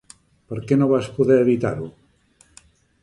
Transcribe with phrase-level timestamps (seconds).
[0.53, 1.91] Per què no vas poder evitar-ho?